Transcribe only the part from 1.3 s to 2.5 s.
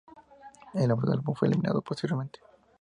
fue eliminado posteriormente.